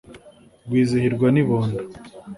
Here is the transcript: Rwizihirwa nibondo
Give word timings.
Rwizihirwa 0.65 1.27
nibondo 1.31 1.77